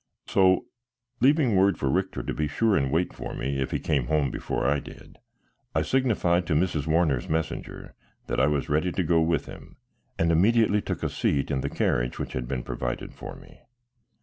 [0.25, 0.65] So,
[1.19, 4.31] leaving word for Richter to be sure and wait for me if he came home
[4.31, 5.19] before I did,
[5.75, 6.87] I signified to Mrs.
[6.87, 7.93] Warner's messenger
[8.25, 9.75] that I was ready to go with him,
[10.17, 13.59] and immediately took a seat in the carriage which had been provided for me.